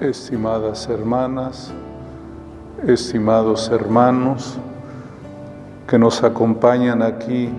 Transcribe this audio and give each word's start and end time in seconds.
estimadas 0.00 0.88
hermanas, 0.88 1.72
estimados 2.86 3.68
hermanos 3.70 4.58
que 5.86 5.98
nos 5.98 6.22
acompañan 6.24 7.00
aquí 7.00 7.50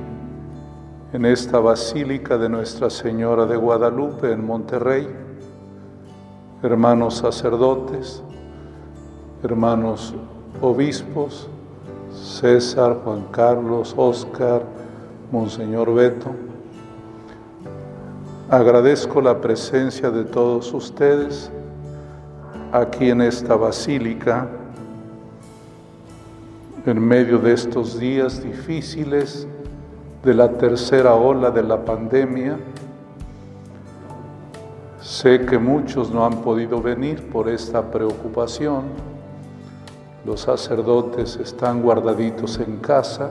en 1.13 1.25
esta 1.25 1.59
Basílica 1.59 2.37
de 2.37 2.49
Nuestra 2.49 2.89
Señora 2.89 3.45
de 3.45 3.55
Guadalupe 3.55 4.33
en 4.33 4.45
Monterrey, 4.45 5.07
hermanos 6.61 7.15
sacerdotes, 7.15 8.21
hermanos 9.41 10.13
obispos, 10.61 11.47
César, 12.11 12.99
Juan 13.03 13.27
Carlos, 13.31 13.93
Oscar, 13.95 14.63
Monseñor 15.31 15.93
Beto. 15.93 16.31
Agradezco 18.49 19.21
la 19.21 19.39
presencia 19.39 20.11
de 20.11 20.25
todos 20.25 20.73
ustedes 20.73 21.49
aquí 22.79 23.09
en 23.09 23.21
esta 23.21 23.55
basílica, 23.55 24.47
en 26.85 26.99
medio 26.99 27.39
de 27.39 27.53
estos 27.53 27.97
días 27.97 28.43
difíciles 28.43 29.47
de 30.23 30.33
la 30.33 30.49
tercera 30.49 31.13
ola 31.13 31.51
de 31.51 31.63
la 31.63 31.83
pandemia. 31.85 32.57
Sé 35.01 35.45
que 35.45 35.57
muchos 35.57 36.11
no 36.11 36.25
han 36.25 36.41
podido 36.41 36.81
venir 36.81 37.29
por 37.29 37.47
esta 37.47 37.81
preocupación. 37.81 38.83
Los 40.25 40.41
sacerdotes 40.41 41.37
están 41.37 41.81
guardaditos 41.81 42.59
en 42.59 42.77
casa 42.77 43.29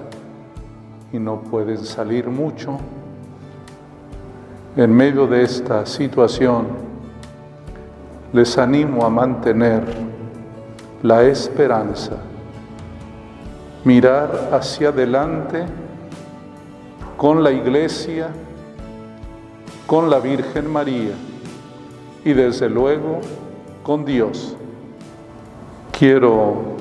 y 1.13 1.19
no 1.19 1.43
pueden 1.43 1.85
salir 1.85 2.29
mucho. 2.29 2.79
En 4.77 4.91
medio 4.93 5.27
de 5.27 5.43
esta 5.43 5.85
situación, 5.85 6.94
les 8.35 8.59
animo 8.59 9.07
a 9.07 9.11
mantener 9.11 9.85
la 11.05 11.23
esperanza, 11.23 12.17
mirar 13.85 14.51
hacia 14.53 14.89
adelante 14.89 15.65
con 17.17 17.45
la 17.45 17.53
Iglesia, 17.53 18.31
con 19.87 20.11
la 20.11 20.19
Virgen 20.19 20.69
María 20.69 21.13
y 22.25 22.33
desde 22.33 22.69
luego 22.69 23.21
con 23.85 24.05
Dios. 24.05 24.57
Quiero 25.97 26.75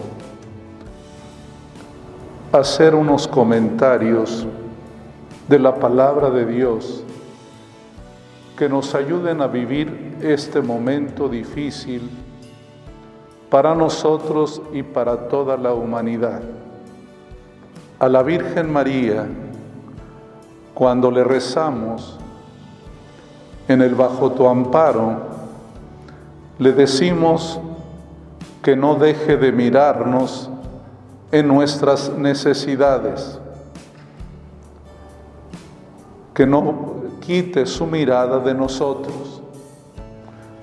hacer 2.52 2.96
unos 2.96 3.28
comentarios 3.28 4.48
de 5.48 5.60
la 5.60 5.76
palabra 5.76 6.32
de 6.32 6.48
Dios 6.48 7.04
que 8.58 8.70
nos 8.70 8.94
ayuden 8.94 9.42
a 9.42 9.48
vivir 9.48 10.18
este 10.22 10.62
momento 10.62 11.28
difícil 11.28 12.10
para 13.50 13.76
nosotros 13.76 14.62
y 14.72 14.84
para 14.84 15.28
toda 15.28 15.58
la 15.58 15.74
humanidad. 15.74 16.42
A 18.00 18.10
la 18.10 18.24
Virgen 18.24 18.72
María, 18.72 19.28
cuando 20.74 21.10
le 21.12 21.24
rezamos 21.24 22.18
en 23.68 23.82
el 23.82 23.96
bajo 23.96 24.32
tu 24.32 24.48
amparo, 24.48 25.22
le 26.60 26.72
decimos 26.74 27.60
que 28.62 28.76
no 28.76 28.96
deje 28.96 29.38
de 29.38 29.52
mirarnos 29.52 30.50
en 31.32 31.48
nuestras 31.48 32.10
necesidades, 32.18 33.40
que 36.34 36.46
no 36.46 36.93
quite 37.26 37.66
su 37.66 37.88
mirada 37.88 38.40
de 38.40 38.54
nosotros, 38.54 39.42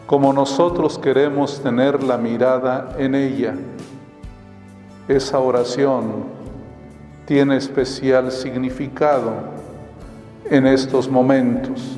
como 0.07 0.31
nosotros 0.31 0.99
queremos 0.99 1.59
tener 1.63 2.03
la 2.03 2.19
mirada 2.19 2.97
en 2.99 3.15
ella. 3.15 3.55
Esa 5.09 5.39
oración 5.39 6.25
tiene 7.25 7.57
especial 7.57 8.31
significado 8.31 9.33
en 10.51 10.67
estos 10.67 11.09
momentos. 11.09 11.97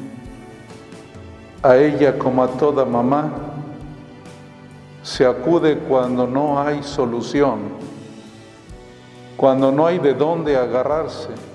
A 1.60 1.76
ella 1.76 2.16
como 2.16 2.44
a 2.44 2.48
toda 2.48 2.84
mamá 2.84 3.32
se 5.02 5.26
acude 5.26 5.76
cuando 5.78 6.24
no 6.24 6.60
hay 6.60 6.84
solución, 6.84 7.58
cuando 9.36 9.72
no 9.72 9.86
hay 9.86 9.98
de 9.98 10.14
dónde 10.14 10.56
agarrarse 10.56 11.51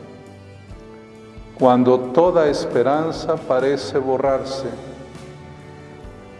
cuando 1.59 1.99
toda 1.99 2.47
esperanza 2.47 3.35
parece 3.35 3.97
borrarse. 3.97 4.67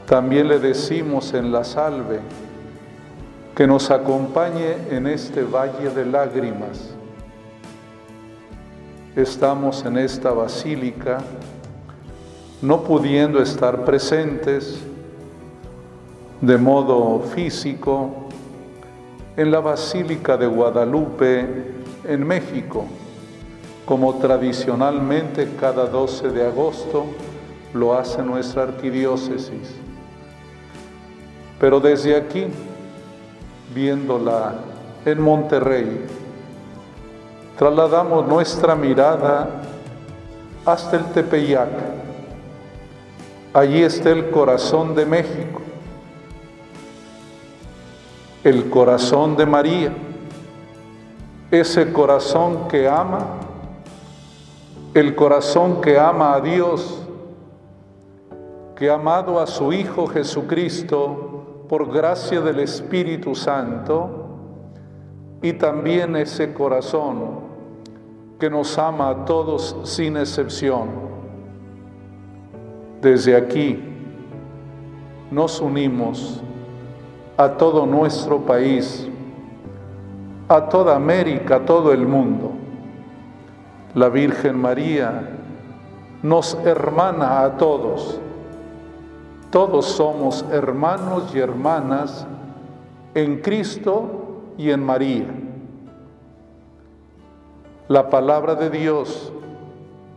También 0.05 0.47
le 0.47 0.59
decimos 0.59 1.33
en 1.33 1.51
la 1.51 1.63
salve 1.63 2.19
que 3.55 3.65
nos 3.65 3.89
acompañe 3.89 4.75
en 4.91 5.07
este 5.07 5.41
valle 5.41 5.89
de 5.89 6.05
lágrimas. 6.05 6.93
Estamos 9.15 9.83
en 9.85 9.97
esta 9.97 10.31
basílica 10.31 11.17
no 12.61 12.83
pudiendo 12.83 13.41
estar 13.41 13.83
presentes 13.85 14.79
de 16.41 16.57
modo 16.57 17.21
físico 17.21 18.27
en 19.35 19.51
la 19.51 19.59
Basílica 19.59 20.37
de 20.37 20.47
Guadalupe 20.47 21.45
en 22.03 22.25
México 22.25 22.85
como 23.87 24.15
tradicionalmente 24.15 25.53
cada 25.57 25.85
12 25.85 26.31
de 26.31 26.45
agosto 26.45 27.05
lo 27.73 27.93
hace 27.97 28.21
nuestra 28.21 28.63
arquidiócesis. 28.63 29.75
Pero 31.57 31.79
desde 31.79 32.17
aquí, 32.17 32.47
viéndola 33.73 34.55
en 35.05 35.21
Monterrey, 35.21 36.05
trasladamos 37.57 38.27
nuestra 38.27 38.75
mirada 38.75 39.61
hasta 40.65 40.97
el 40.97 41.05
Tepeyac. 41.05 41.69
Allí 43.53 43.83
está 43.83 44.09
el 44.09 44.29
corazón 44.31 44.95
de 44.95 45.05
México, 45.05 45.61
el 48.43 48.69
corazón 48.69 49.37
de 49.37 49.45
María, 49.45 49.93
ese 51.51 51.93
corazón 51.93 52.67
que 52.67 52.85
ama 52.89 53.46
el 54.99 55.13
corazón 55.13 55.79
que 55.79 55.99
ama 55.99 56.33
a 56.33 56.41
Dios, 56.41 57.03
que 58.75 58.89
ha 58.89 58.95
amado 58.95 59.39
a 59.39 59.45
su 59.45 59.71
Hijo 59.71 60.07
Jesucristo 60.07 61.65
por 61.69 61.91
gracia 61.93 62.41
del 62.41 62.59
Espíritu 62.61 63.35
Santo, 63.35 64.25
y 65.43 65.53
también 65.53 66.15
ese 66.15 66.51
corazón 66.51 67.41
que 68.39 68.49
nos 68.49 68.75
ama 68.79 69.09
a 69.09 69.25
todos 69.25 69.75
sin 69.83 70.17
excepción. 70.17 70.87
Desde 72.99 73.35
aquí 73.35 73.79
nos 75.29 75.61
unimos 75.61 76.41
a 77.37 77.49
todo 77.49 77.85
nuestro 77.85 78.39
país, 78.39 79.07
a 80.47 80.67
toda 80.67 80.95
América, 80.95 81.57
a 81.57 81.65
todo 81.65 81.91
el 81.93 82.07
mundo 82.07 82.56
la 83.97 84.09
Virgen 84.09 84.61
María 84.61 85.27
nos 86.21 86.53
hermana 86.63 87.41
a 87.41 87.57
todos. 87.57 88.19
Todos 89.49 89.87
somos 89.87 90.45
hermanos 90.51 91.33
y 91.33 91.39
hermanas 91.39 92.27
en 93.15 93.41
Cristo 93.41 94.51
y 94.55 94.69
en 94.69 94.83
María. 94.83 95.25
La 97.87 98.07
palabra 98.07 98.53
de 98.53 98.69
Dios 98.69 99.33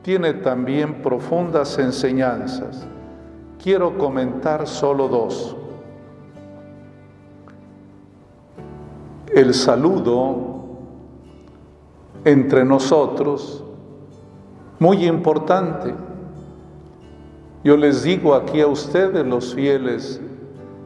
tiene 0.02 0.34
también 0.34 1.00
profundas 1.00 1.78
enseñanzas. 1.78 2.86
Quiero 3.62 3.96
comentar 3.96 4.66
solo 4.66 5.08
dos. 5.08 5.56
El 9.34 9.54
saludo 9.54 10.36
entre 12.26 12.62
nosotros 12.66 13.64
muy 14.80 15.06
importante. 15.06 15.94
Yo 17.62 17.76
les 17.76 18.02
digo 18.02 18.34
aquí 18.34 18.62
a 18.62 18.66
ustedes, 18.66 19.24
los 19.24 19.54
fieles 19.54 20.20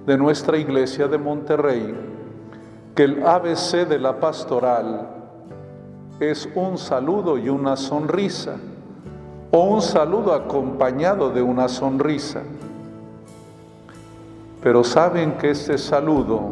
de 0.04 0.18
nuestra 0.18 0.58
iglesia 0.58 1.06
de 1.06 1.16
Monterrey, 1.16 1.94
que 2.96 3.04
el 3.04 3.24
ABC 3.24 3.88
de 3.88 4.00
la 4.00 4.18
pastoral 4.18 5.08
es 6.18 6.48
un 6.56 6.76
saludo 6.76 7.38
y 7.38 7.48
una 7.48 7.76
sonrisa, 7.76 8.56
o 9.52 9.60
un 9.60 9.80
saludo 9.80 10.34
acompañado 10.34 11.30
de 11.30 11.40
una 11.40 11.68
sonrisa. 11.68 12.42
Pero 14.60 14.82
saben 14.82 15.34
que 15.38 15.50
este 15.50 15.78
saludo 15.78 16.50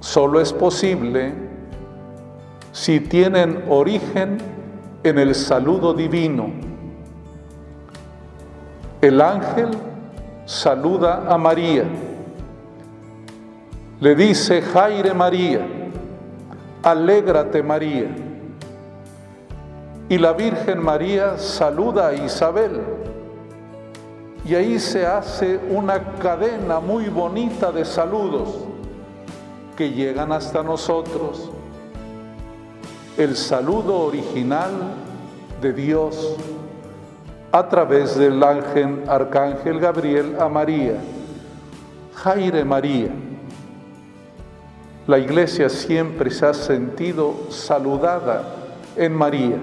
solo 0.00 0.40
es 0.40 0.52
posible 0.52 1.32
si 2.72 2.98
tienen 2.98 3.64
origen 3.68 4.53
en 5.04 5.18
el 5.18 5.34
saludo 5.34 5.94
divino. 5.94 6.50
El 9.00 9.20
ángel 9.20 9.68
saluda 10.46 11.26
a 11.28 11.38
María 11.38 11.84
le 14.04 14.14
dice 14.14 14.60
Jaire 14.60 15.14
María, 15.14 15.66
alégrate 16.82 17.62
María. 17.62 18.14
Y 20.10 20.18
la 20.18 20.34
Virgen 20.34 20.82
María 20.82 21.38
saluda 21.38 22.08
a 22.08 22.12
Isabel. 22.12 22.82
Y 24.44 24.54
ahí 24.54 24.78
se 24.78 25.06
hace 25.06 25.58
una 25.70 26.18
cadena 26.18 26.80
muy 26.80 27.08
bonita 27.08 27.72
de 27.72 27.86
saludos 27.86 28.58
que 29.74 29.90
llegan 29.90 30.32
hasta 30.32 30.62
nosotros. 30.62 31.50
El 33.16 33.36
saludo 33.36 34.00
original 34.00 34.72
de 35.62 35.72
Dios 35.72 36.36
a 37.52 37.68
través 37.68 38.18
del 38.18 38.42
ángel, 38.42 39.04
arcángel 39.06 39.78
Gabriel 39.78 40.34
a 40.40 40.48
María. 40.48 40.96
Jaire 42.12 42.64
María. 42.64 43.10
La 45.06 45.20
iglesia 45.20 45.68
siempre 45.68 46.28
se 46.32 46.44
ha 46.44 46.54
sentido 46.54 47.34
saludada 47.50 48.42
en 48.96 49.14
María. 49.14 49.58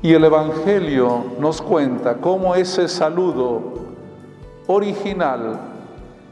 Y 0.00 0.14
el 0.14 0.24
Evangelio 0.24 1.32
nos 1.38 1.60
cuenta 1.60 2.14
cómo 2.16 2.54
ese 2.54 2.88
saludo 2.88 3.74
original 4.68 5.60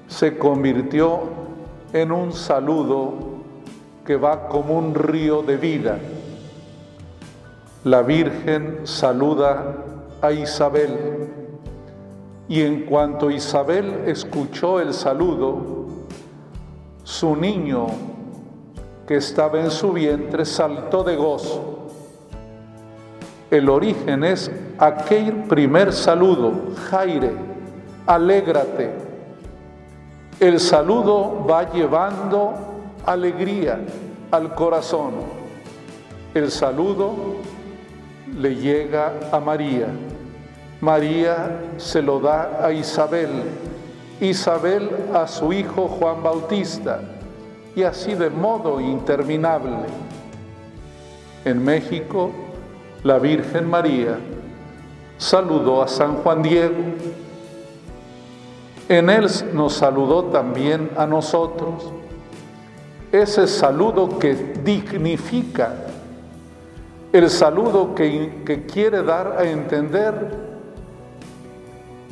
se 0.09 0.39
convirtió 0.39 1.21
en 1.93 2.11
un 2.11 2.33
saludo 2.33 3.32
que 4.05 4.17
va 4.17 4.49
como 4.49 4.77
un 4.77 4.95
río 4.95 5.43
de 5.43 5.57
vida. 5.57 5.99
La 7.85 8.03
Virgen 8.03 8.81
saluda 8.85 9.77
a 10.21 10.33
Isabel 10.33 11.29
y 12.49 12.63
en 12.63 12.83
cuanto 12.85 13.31
Isabel 13.31 14.03
escuchó 14.07 14.81
el 14.81 14.93
saludo, 14.93 15.87
su 17.03 17.37
niño 17.37 17.87
que 19.07 19.17
estaba 19.17 19.61
en 19.61 19.71
su 19.71 19.93
vientre 19.93 20.45
saltó 20.45 21.03
de 21.03 21.17
gozo. 21.17 21.89
El 23.51 23.69
origen 23.69 24.25
es 24.25 24.51
aquel 24.79 25.45
primer 25.45 25.93
saludo, 25.93 26.53
Jaire, 26.91 27.33
alégrate. 28.07 28.91
El 30.41 30.59
saludo 30.59 31.47
va 31.49 31.71
llevando 31.71 32.72
alegría 33.07 33.81
al 34.31 34.55
corazón. 34.55 35.13
El 36.35 36.51
saludo 36.51 37.13
le 38.39 38.57
llega 38.57 39.13
a 39.31 39.41
María. 39.41 39.89
María 40.81 41.61
se 41.77 42.03
lo 42.03 42.19
da 42.19 42.59
a 42.65 42.73
Isabel, 42.73 43.29
Isabel 44.21 44.91
a 45.15 45.27
su 45.29 45.53
hijo 45.53 45.87
Juan 45.89 46.23
Bautista, 46.23 47.01
y 47.77 47.83
así 47.83 48.15
de 48.15 48.31
modo 48.31 48.81
interminable. 48.81 49.77
En 51.45 51.65
México, 51.65 52.31
la 53.05 53.19
Virgen 53.19 53.69
María 53.69 54.17
saludó 55.19 55.83
a 55.83 55.89
San 55.89 56.17
Juan 56.17 56.43
Diego. 56.43 56.83
En 58.89 59.09
él 59.11 59.29
nos 59.53 59.75
saludó 59.75 60.25
también 60.25 60.91
a 60.97 61.07
nosotros. 61.07 61.93
Ese 63.13 63.47
saludo 63.47 64.19
que 64.19 64.35
dignifica, 64.65 65.75
el 67.13 67.29
saludo 67.29 67.95
que, 67.95 68.43
que 68.47 68.65
quiere 68.65 69.03
dar 69.03 69.37
a 69.39 69.45
entender 69.45 70.31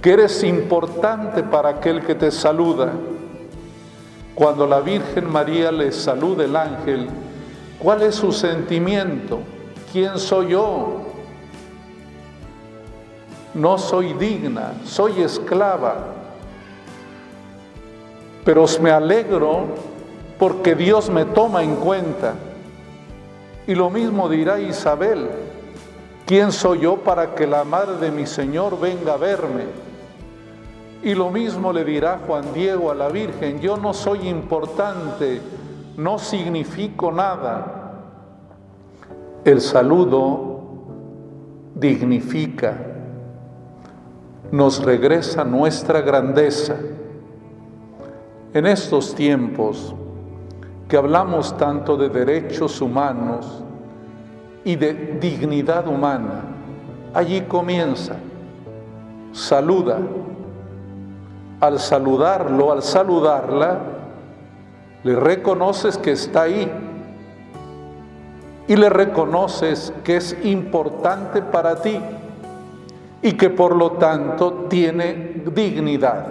que 0.02 0.12
eres 0.12 0.44
importante 0.44 1.43
para 1.43 1.70
aquel 1.70 2.05
que 2.05 2.14
te 2.14 2.31
saluda. 2.31 2.93
Cuando 4.35 4.67
la 4.67 4.81
Virgen 4.81 5.31
María 5.31 5.73
le 5.73 5.91
saluda 5.91 6.44
el 6.44 6.55
ángel, 6.55 7.08
¿cuál 7.79 8.03
es 8.03 8.17
su 8.17 8.31
sentimiento? 8.31 9.38
¿Quién 9.91 10.19
soy 10.19 10.49
yo? 10.49 11.00
No 13.55 13.79
soy 13.79 14.12
digna, 14.12 14.75
soy 14.85 15.23
esclava, 15.23 15.96
pero 18.44 18.67
me 18.81 18.91
alegro 18.91 19.64
porque 20.40 20.75
Dios 20.75 21.10
me 21.10 21.26
toma 21.26 21.62
en 21.62 21.76
cuenta. 21.76 22.32
Y 23.66 23.75
lo 23.75 23.90
mismo 23.90 24.26
dirá 24.26 24.58
Isabel, 24.58 25.28
¿quién 26.25 26.50
soy 26.50 26.81
yo 26.81 26.96
para 26.96 27.34
que 27.34 27.46
la 27.46 27.62
madre 27.62 27.98
de 27.98 28.10
mi 28.10 28.26
Señor 28.26 28.81
venga 28.81 29.12
a 29.12 29.16
verme? 29.19 29.64
Y 31.02 31.14
lo 31.14 31.31
mismo 31.31 31.75
le 31.75 31.84
dirá 31.84 32.20
Juan 32.26 32.54
Diego 32.54 32.90
a 32.90 32.94
la 32.94 33.08
Virgen, 33.08 33.60
yo 33.60 33.76
no 33.76 33.92
soy 33.92 34.28
importante, 34.28 35.42
no 35.98 36.19
significo 36.19 37.12
nada. 37.12 37.76
El 39.44 39.60
saludo 39.60 40.62
dignifica, 41.75 42.78
nos 44.50 44.82
regresa 44.82 45.44
nuestra 45.44 46.00
grandeza. 46.00 46.76
En 48.52 48.66
estos 48.66 49.14
tiempos 49.14 49.94
que 50.90 50.96
hablamos 50.96 51.56
tanto 51.56 51.96
de 51.96 52.08
derechos 52.08 52.81
humanos 52.81 53.62
y 54.64 54.75
de 54.75 55.19
dignidad 55.20 55.87
humana, 55.87 56.42
allí 57.14 57.42
comienza. 57.42 58.16
Saluda, 59.32 60.00
al 61.60 61.78
saludarlo, 61.78 62.72
al 62.72 62.82
saludarla, 62.82 63.78
le 65.04 65.14
reconoces 65.14 65.96
que 65.96 66.10
está 66.10 66.42
ahí 66.42 66.69
y 68.66 68.75
le 68.75 68.90
reconoces 68.90 69.93
que 70.02 70.16
es 70.16 70.36
importante 70.44 71.40
para 71.40 71.76
ti 71.76 72.00
y 73.22 73.32
que 73.32 73.48
por 73.48 73.76
lo 73.76 73.93
tanto 73.93 74.66
tiene 74.69 75.44
dignidad. 75.54 76.26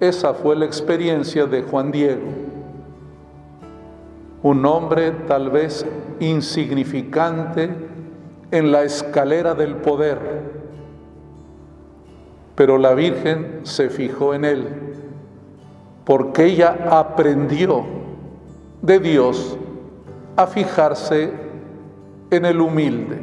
Esa 0.00 0.34
fue 0.34 0.56
la 0.56 0.64
experiencia 0.64 1.46
de 1.46 1.62
Juan 1.62 1.92
Diego, 1.92 2.51
un 4.42 4.66
hombre 4.66 5.12
tal 5.28 5.50
vez 5.50 5.86
insignificante 6.20 7.70
en 8.50 8.72
la 8.72 8.82
escalera 8.82 9.54
del 9.54 9.76
poder, 9.76 10.18
pero 12.54 12.78
la 12.78 12.94
Virgen 12.94 13.60
se 13.62 13.88
fijó 13.88 14.34
en 14.34 14.44
él 14.44 14.68
porque 16.04 16.46
ella 16.46 16.88
aprendió 16.90 17.84
de 18.82 18.98
Dios 18.98 19.56
a 20.36 20.46
fijarse 20.46 21.32
en 22.30 22.44
el 22.44 22.60
humilde. 22.60 23.20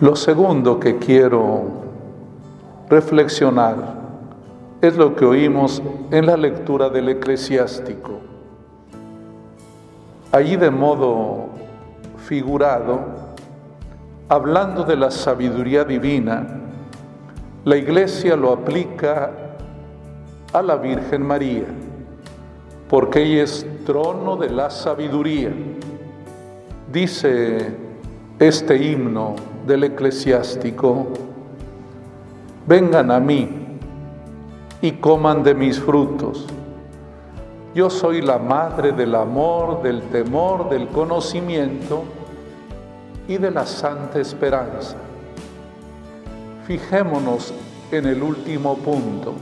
Lo 0.00 0.16
segundo 0.16 0.80
que 0.80 0.96
quiero 0.96 1.62
reflexionar 2.88 3.76
es 4.80 4.96
lo 4.96 5.14
que 5.14 5.24
oímos 5.24 5.82
en 6.10 6.26
la 6.26 6.36
lectura 6.36 6.90
del 6.90 7.08
eclesiástico. 7.08 8.20
Allí 10.32 10.56
de 10.56 10.70
modo 10.70 11.46
figurado, 12.26 13.00
hablando 14.28 14.84
de 14.84 14.96
la 14.96 15.10
sabiduría 15.10 15.84
divina, 15.84 16.46
la 17.64 17.76
iglesia 17.76 18.36
lo 18.36 18.52
aplica 18.52 19.30
a 20.52 20.62
la 20.62 20.76
Virgen 20.76 21.26
María, 21.26 21.64
porque 22.88 23.22
ella 23.22 23.44
es 23.44 23.66
trono 23.84 24.36
de 24.36 24.50
la 24.50 24.70
sabiduría. 24.70 25.52
Dice 26.92 27.74
este 28.38 28.76
himno 28.76 29.36
del 29.66 29.84
eclesiástico, 29.84 31.08
vengan 32.66 33.10
a 33.10 33.20
mí 33.20 33.48
y 34.80 34.92
coman 34.92 35.42
de 35.42 35.54
mis 35.54 35.80
frutos. 35.80 36.46
Yo 37.76 37.90
soy 37.90 38.22
la 38.22 38.38
madre 38.38 38.92
del 38.92 39.14
amor, 39.14 39.82
del 39.82 40.00
temor, 40.04 40.70
del 40.70 40.88
conocimiento 40.88 42.04
y 43.28 43.36
de 43.36 43.50
la 43.50 43.66
santa 43.66 44.18
esperanza. 44.18 44.96
Fijémonos 46.66 47.52
en 47.90 48.06
el 48.06 48.22
último 48.22 48.76
punto. 48.78 49.34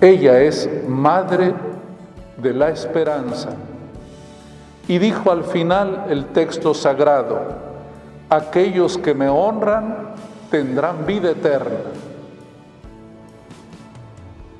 Ella 0.00 0.40
es 0.40 0.66
madre 0.88 1.52
de 2.38 2.54
la 2.54 2.70
esperanza. 2.70 3.50
Y 4.88 4.96
dijo 4.96 5.30
al 5.30 5.44
final 5.44 6.06
el 6.08 6.24
texto 6.28 6.72
sagrado, 6.72 7.38
aquellos 8.30 8.96
que 8.96 9.12
me 9.12 9.28
honran 9.28 10.14
tendrán 10.50 11.04
vida 11.04 11.32
eterna. 11.32 12.05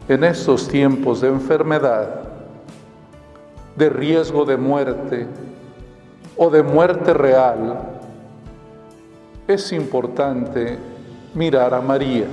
En 0.09 0.23
estos 0.23 0.69
tiempos 0.69 1.21
de 1.21 1.29
enfermedad, 1.29 2.21
de 3.75 3.89
riesgo 3.91 4.45
de 4.45 4.57
muerte 4.57 5.27
o 6.37 6.49
de 6.49 6.63
muerte 6.63 7.13
real, 7.13 7.79
es 9.49 9.73
importante 9.73 10.79
mirar 11.35 11.75
a 11.75 11.81
María. 11.81 12.27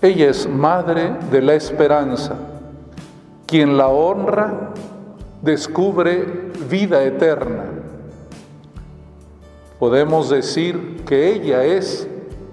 Ella 0.00 0.30
es 0.30 0.48
madre 0.48 1.16
de 1.30 1.42
la 1.42 1.54
esperanza. 1.54 2.36
Quien 3.46 3.76
la 3.76 3.88
honra 3.88 4.70
descubre 5.42 6.50
vida 6.68 7.02
eterna. 7.02 7.64
Podemos 9.78 10.30
decir 10.30 11.02
que 11.06 11.32
ella 11.32 11.64
es 11.64 12.08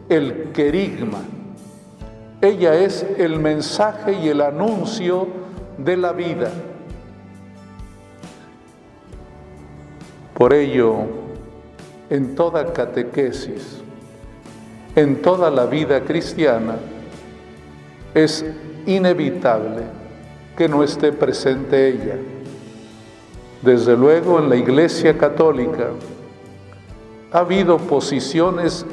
el 0.10 0.51
querigma. 0.51 1.20
Ella 2.41 2.74
es 2.74 3.05
el 3.17 3.39
mensaje 3.39 4.13
y 4.13 4.29
el 4.29 4.41
anuncio 4.41 5.27
de 5.77 5.95
la 5.95 6.12
vida. 6.12 6.51
Por 10.33 10.51
ello, 10.53 10.95
en 12.10 12.33
toda 12.33 12.74
catequesis, 12.74 13.81
en 14.95 15.21
toda 15.21 15.51
la 15.51 15.67
vida 15.67 16.03
cristiana, 16.03 16.77
es 18.15 18.43
inevitable 18.88 19.83
que 20.57 20.67
no 20.67 20.83
esté 20.83 21.12
presente 21.12 21.89
ella. 21.89 22.15
Desde 23.62 23.95
luego 23.95 24.39
en 24.39 24.50
la 24.50 24.55
Iglesia 24.55 25.15
Católica 25.15 25.89
ha 27.31 27.38
habido 27.38 27.77
posiciones 27.77 28.83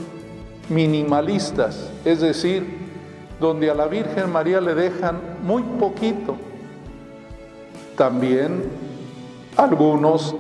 minimalistas, 0.69 1.91
es 2.05 2.21
decir, 2.21 2.78
donde 3.41 3.71
a 3.71 3.75
la 3.75 3.87
Virgen 3.87 4.31
María 4.31 4.61
le 4.61 4.75
dejan 4.75 5.21
muy 5.43 5.63
poquito. 5.63 6.37
También 7.97 8.65
algunos 9.57 10.35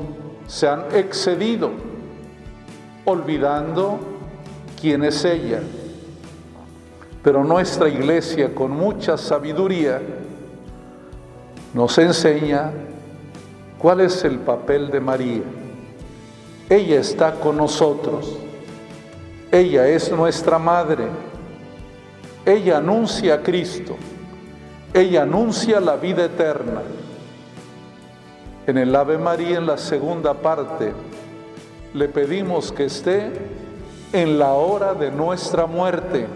se 0.46 0.68
han 0.68 0.84
excedido, 0.94 1.70
olvidando 3.04 3.98
quién 4.80 5.04
es 5.04 5.24
ella. 5.24 5.60
Pero 7.22 7.44
nuestra 7.44 7.88
iglesia, 7.88 8.54
con 8.54 8.70
mucha 8.70 9.16
sabiduría, 9.16 10.00
nos 11.74 11.98
enseña 11.98 12.72
cuál 13.78 14.00
es 14.00 14.24
el 14.24 14.38
papel 14.38 14.90
de 14.90 15.00
María. 15.00 15.42
Ella 16.70 17.00
está 17.00 17.32
con 17.32 17.56
nosotros. 17.56 18.36
Ella 19.50 19.88
es 19.88 20.12
nuestra 20.12 20.58
madre. 20.58 21.06
Ella 22.48 22.78
anuncia 22.78 23.34
a 23.34 23.42
Cristo. 23.42 23.94
Ella 24.94 25.24
anuncia 25.24 25.80
la 25.80 25.96
vida 25.96 26.24
eterna. 26.24 26.80
En 28.66 28.78
el 28.78 28.96
Ave 28.96 29.18
María, 29.18 29.58
en 29.58 29.66
la 29.66 29.76
segunda 29.76 30.32
parte, 30.32 30.94
le 31.92 32.08
pedimos 32.08 32.72
que 32.72 32.86
esté 32.86 33.32
en 34.14 34.38
la 34.38 34.54
hora 34.54 34.94
de 34.94 35.10
nuestra 35.10 35.66
muerte. 35.66 36.26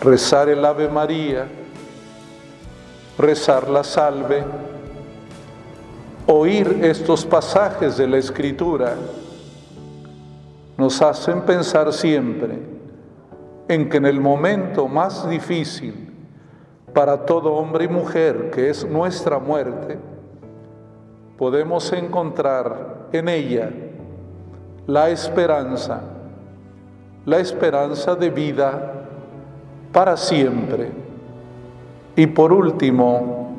Rezar 0.00 0.48
el 0.48 0.64
Ave 0.64 0.88
María, 0.88 1.48
rezar 3.18 3.68
la 3.68 3.82
salve, 3.82 4.44
oír 6.28 6.78
estos 6.84 7.24
pasajes 7.24 7.96
de 7.96 8.06
la 8.06 8.18
Escritura, 8.18 8.94
nos 10.78 11.02
hacen 11.02 11.40
pensar 11.40 11.92
siempre 11.92 12.71
en 13.68 13.88
que 13.88 13.96
en 13.96 14.06
el 14.06 14.20
momento 14.20 14.88
más 14.88 15.28
difícil 15.28 16.12
para 16.92 17.24
todo 17.24 17.54
hombre 17.54 17.84
y 17.84 17.88
mujer, 17.88 18.50
que 18.50 18.68
es 18.68 18.84
nuestra 18.84 19.38
muerte, 19.38 19.98
podemos 21.38 21.92
encontrar 21.92 23.08
en 23.12 23.28
ella 23.28 23.70
la 24.86 25.10
esperanza, 25.10 26.02
la 27.24 27.38
esperanza 27.38 28.14
de 28.14 28.30
vida 28.30 29.06
para 29.92 30.16
siempre. 30.16 30.90
Y 32.14 32.26
por 32.26 32.52
último, 32.52 33.56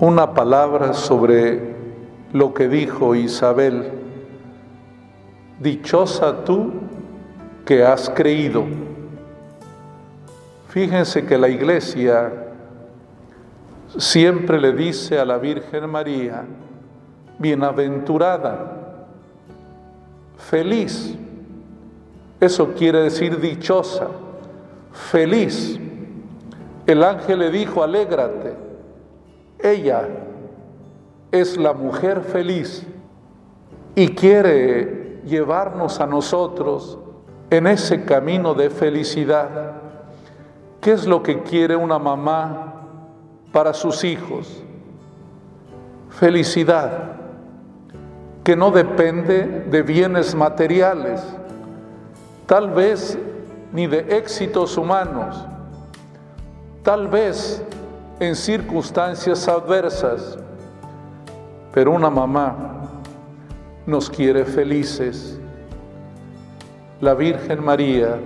una 0.00 0.34
palabra 0.34 0.94
sobre 0.94 1.72
lo 2.32 2.52
que 2.52 2.68
dijo 2.68 3.14
Isabel. 3.14 3.92
Dichosa 5.60 6.44
tú 6.44 6.72
que 7.64 7.84
has 7.84 8.10
creído. 8.10 8.64
Fíjense 10.68 11.24
que 11.26 11.38
la 11.38 11.48
iglesia 11.48 12.32
siempre 13.98 14.60
le 14.60 14.72
dice 14.72 15.18
a 15.18 15.24
la 15.24 15.38
Virgen 15.38 15.88
María, 15.88 16.44
bienaventurada, 17.38 19.06
feliz. 20.38 21.14
Eso 22.40 22.72
quiere 22.74 23.02
decir 23.02 23.38
dichosa, 23.38 24.08
feliz. 24.92 25.78
El 26.86 27.04
ángel 27.04 27.40
le 27.40 27.50
dijo, 27.50 27.82
alégrate. 27.82 28.54
Ella 29.58 30.08
es 31.30 31.56
la 31.56 31.72
mujer 31.72 32.22
feliz 32.22 32.84
y 33.94 34.08
quiere 34.08 35.20
llevarnos 35.24 36.00
a 36.00 36.06
nosotros 36.06 36.98
en 37.52 37.66
ese 37.66 38.04
camino 38.04 38.54
de 38.54 38.70
felicidad. 38.70 39.72
¿Qué 40.80 40.92
es 40.92 41.06
lo 41.06 41.22
que 41.22 41.42
quiere 41.42 41.76
una 41.76 41.98
mamá 41.98 42.72
para 43.52 43.74
sus 43.74 44.04
hijos? 44.04 44.62
Felicidad 46.08 47.12
que 48.42 48.56
no 48.56 48.70
depende 48.70 49.66
de 49.70 49.82
bienes 49.82 50.34
materiales, 50.34 51.22
tal 52.46 52.70
vez 52.70 53.18
ni 53.70 53.86
de 53.86 54.16
éxitos 54.16 54.78
humanos, 54.78 55.36
tal 56.82 57.06
vez 57.06 57.62
en 58.18 58.34
circunstancias 58.34 59.46
adversas, 59.46 60.38
pero 61.72 61.92
una 61.92 62.08
mamá 62.08 63.02
nos 63.84 64.08
quiere 64.08 64.46
felices. 64.46 65.38
La 67.02 67.14
Virgen 67.14 67.64
María, 67.64 68.16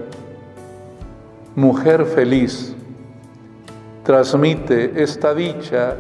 mujer 1.55 2.05
feliz, 2.05 2.77
transmite 4.05 5.03
esta 5.03 5.35
dicha 5.35 5.97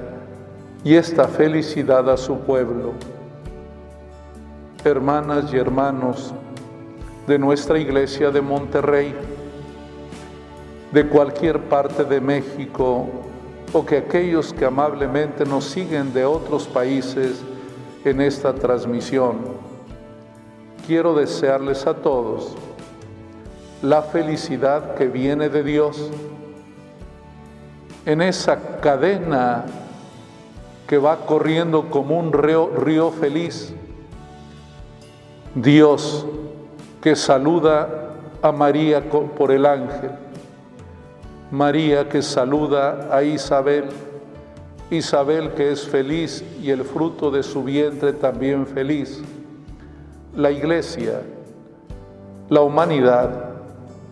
y 0.85 0.95
esta 0.95 1.26
felicidad 1.26 2.11
a 2.11 2.18
su 2.18 2.38
pueblo 2.40 2.92
hermanas 4.85 5.54
y 5.54 5.56
hermanos 5.56 6.35
de 7.26 7.38
nuestra 7.38 7.78
iglesia 7.78 8.30
de 8.30 8.42
Monterrey, 8.42 9.14
de 10.92 11.09
cualquier 11.09 11.59
parte 11.71 12.04
de 12.04 12.21
México 12.21 13.06
o 13.73 13.87
que 13.87 13.97
aquellos 13.97 14.52
que 14.52 14.66
amablemente 14.66 15.47
nos 15.47 15.64
siguen 15.64 16.12
de 16.12 16.26
otros 16.26 16.68
países 16.68 17.42
en 18.04 18.21
esta 18.21 18.52
transmisión. 18.52 19.38
Quiero 20.87 21.14
desearles 21.14 21.87
a 21.87 21.95
todos 21.95 22.54
la 23.83 24.02
felicidad 24.02 24.95
que 24.95 25.06
viene 25.06 25.49
de 25.49 25.62
Dios. 25.62 26.11
En 28.04 28.23
esa 28.23 28.80
cadena 28.80 29.64
que 30.87 30.99
va 30.99 31.26
corriendo 31.26 31.90
como 31.90 32.18
un 32.18 32.33
río, 32.33 33.11
feliz 33.11 33.75
Dios 35.54 36.26
que 37.00 37.16
saluda 37.16 38.14
a 38.42 38.52
María 38.52 39.02
por 39.11 39.50
el 39.50 39.66
ángel, 39.66 40.12
María 41.50 42.09
que 42.09 42.23
saluda 42.23 43.09
a 43.11 43.23
Isabel, 43.23 43.87
Isabel 44.90 45.52
que 45.54 45.73
es 45.73 45.87
feliz 45.87 46.45
y 46.62 46.71
el 46.71 46.85
fruto 46.85 47.30
de 47.30 47.42
su 47.42 47.64
vientre 47.64 48.12
también 48.12 48.66
feliz, 48.66 49.23
la 50.35 50.50
iglesia, 50.50 51.23
la 52.49 52.61
humanidad 52.61 53.56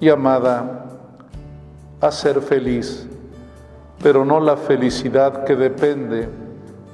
llamada 0.04 0.84
a 2.00 2.10
ser 2.12 2.40
feliz, 2.40 3.08
pero 4.02 4.24
no 4.24 4.38
la 4.38 4.56
felicidad 4.56 5.44
que 5.44 5.56
depende 5.56 6.28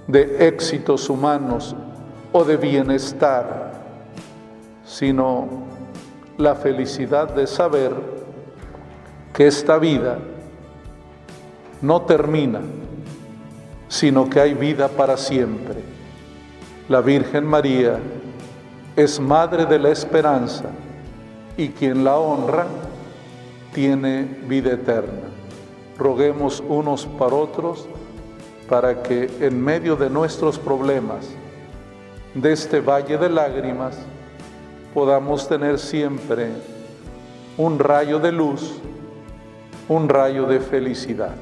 de 0.06 0.48
éxitos 0.48 1.10
humanos 1.10 1.76
o 2.32 2.44
de 2.44 2.56
bienestar 2.56 3.70
sino 4.90 5.46
la 6.36 6.56
felicidad 6.56 7.32
de 7.32 7.46
saber 7.46 7.92
que 9.32 9.46
esta 9.46 9.78
vida 9.78 10.18
no 11.80 12.02
termina, 12.02 12.60
sino 13.88 14.28
que 14.28 14.40
hay 14.40 14.54
vida 14.54 14.88
para 14.88 15.16
siempre. 15.16 15.76
La 16.88 17.00
Virgen 17.00 17.46
María 17.46 18.00
es 18.96 19.20
Madre 19.20 19.64
de 19.64 19.78
la 19.78 19.90
Esperanza 19.90 20.64
y 21.56 21.68
quien 21.68 22.02
la 22.02 22.18
honra 22.18 22.66
tiene 23.72 24.22
vida 24.46 24.72
eterna. 24.72 25.28
Roguemos 25.98 26.62
unos 26.68 27.06
para 27.06 27.34
otros 27.34 27.86
para 28.68 29.02
que 29.02 29.28
en 29.40 29.62
medio 29.62 29.96
de 29.96 30.08
nuestros 30.08 30.58
problemas, 30.58 31.28
de 32.34 32.52
este 32.52 32.80
valle 32.80 33.18
de 33.18 33.28
lágrimas, 33.28 33.98
podamos 34.94 35.48
tener 35.48 35.78
siempre 35.78 36.50
un 37.56 37.78
rayo 37.78 38.20
de 38.20 38.30
luz, 38.30 38.80
un 39.88 40.08
rayo 40.08 40.46
de 40.46 40.60
felicidad. 40.60 41.34